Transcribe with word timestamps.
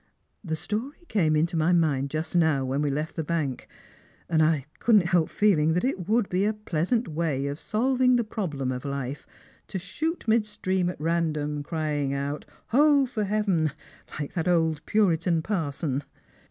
The 0.43 0.55
story 0.55 1.05
came 1.09 1.35
into 1.35 1.55
my 1.55 1.73
mind 1.73 2.09
just 2.09 2.35
now, 2.35 2.65
when 2.65 2.81
we 2.81 2.89
left 2.89 3.15
the 3.15 3.23
bank, 3.23 3.67
and 4.27 4.41
I 4.41 4.65
couldn't 4.79 5.05
help 5.05 5.29
feeling 5.29 5.73
that 5.73 5.83
it 5.83 6.09
would 6.09 6.27
be 6.27 6.43
a 6.43 6.53
pleasant 6.55 7.07
way 7.07 7.45
of 7.45 7.59
solving 7.59 8.15
the 8.15 8.23
problem 8.23 8.71
of 8.71 8.83
life 8.83 9.27
to 9.67 9.77
shoot 9.77 10.27
mid 10.27 10.47
stream 10.47 10.89
at 10.89 10.99
random, 10.99 11.61
crying 11.61 12.15
out,' 12.15 12.47
Ho, 12.69 13.05
for 13.05 13.25
heaven!' 13.25 13.73
like 14.19 14.33
that 14.33 14.47
old 14.47 14.83
puritac 14.87 15.43
parson." 15.43 16.01